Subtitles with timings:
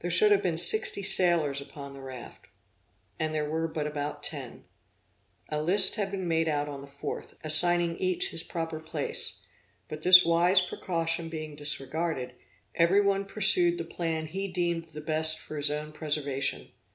[0.00, 2.48] There should have been sixty sailors upon the raft,
[3.18, 4.64] and there were but about ten.
[5.48, 9.38] A list had been made out on the 4th, assigning each his proper place:
[9.88, 12.34] but this wise precaution being disregarded,
[12.74, 16.70] every one pursued the plan he deemed the best for his own preservation.